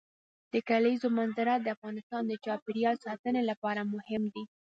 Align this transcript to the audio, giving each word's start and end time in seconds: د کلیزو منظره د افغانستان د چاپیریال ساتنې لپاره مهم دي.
د 0.53 0.55
کلیزو 0.69 1.07
منظره 1.19 1.53
د 1.59 1.65
افغانستان 1.75 2.21
د 2.27 2.33
چاپیریال 2.45 2.95
ساتنې 3.05 3.41
لپاره 3.49 3.81
مهم 3.93 4.23
دي. 4.33 4.43